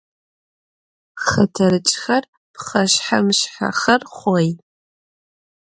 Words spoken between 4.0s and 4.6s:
xhoi.